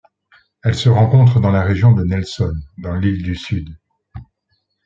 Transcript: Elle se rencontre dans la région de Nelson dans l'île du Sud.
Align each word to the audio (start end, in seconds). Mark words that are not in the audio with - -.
Elle 0.63 0.73
se 0.73 0.89
rencontre 0.89 1.39
dans 1.39 1.51
la 1.51 1.61
région 1.61 1.91
de 1.91 2.03
Nelson 2.03 2.55
dans 2.79 2.95
l'île 2.95 3.21
du 3.21 3.35
Sud. 3.35 3.69